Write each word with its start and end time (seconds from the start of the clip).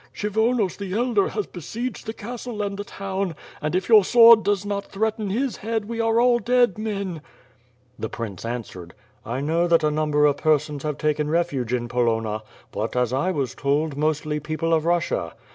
Kshyvonos 0.15 0.77
the 0.77 0.95
elder 0.97 1.27
has 1.27 1.45
besieged 1.45 2.07
the 2.07 2.13
castle 2.13 2.63
and 2.63 2.75
the 2.75 2.83
town, 2.83 3.35
and 3.61 3.75
if 3.75 3.87
your 3.87 4.03
sword 4.03 4.41
does 4.41 4.65
not 4.65 4.85
threaten 4.85 5.29
his 5.29 5.57
head 5.57 5.85
we 5.85 6.01
are 6.01 6.19
all 6.19 6.39
dead 6.39 6.75
men." 6.79 7.21
The 7.99 8.09
prince 8.09 8.43
answered, 8.43 8.95
"I 9.23 9.41
know 9.41 9.67
that 9.67 9.83
a 9.83 9.91
number 9.91 10.25
of 10.25 10.37
persons 10.37 10.81
have 10.81 10.97
taken 10.97 11.29
refuge 11.29 11.71
in 11.71 11.87
Polonna 11.87 12.41
but, 12.71 12.95
as 12.95 13.13
I 13.13 13.29
was 13.29 13.53
told, 13.53 13.95
mostly 13.95 14.39
people 14.39 14.73
of 14.73 14.85
Russia. 14.85 15.35